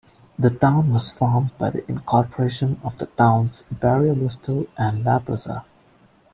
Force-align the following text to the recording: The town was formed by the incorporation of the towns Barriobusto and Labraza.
The 0.39 0.49
town 0.49 0.89
was 0.93 1.11
formed 1.11 1.55
by 1.59 1.69
the 1.69 1.87
incorporation 1.87 2.81
of 2.83 2.97
the 2.97 3.05
towns 3.05 3.65
Barriobusto 3.71 4.67
and 4.75 5.05
Labraza. 5.05 5.63